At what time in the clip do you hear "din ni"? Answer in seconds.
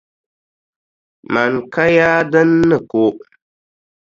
2.31-2.77